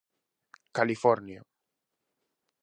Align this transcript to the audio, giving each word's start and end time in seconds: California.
California. 0.77 1.45